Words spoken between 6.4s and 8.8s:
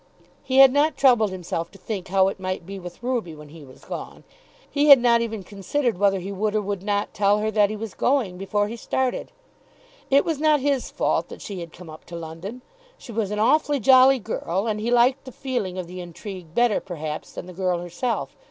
or would not tell her that he was going, before he